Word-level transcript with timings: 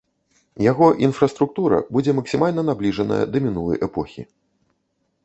Яго 0.71 0.85
інфраструктура 1.07 1.77
будзе 1.97 2.11
максімальна 2.21 2.61
набліжаная 2.71 3.21
да 3.35 3.43
мінулай 3.45 3.77
эпохі. 3.89 4.21